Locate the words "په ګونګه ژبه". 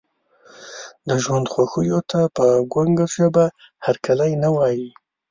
2.37-3.45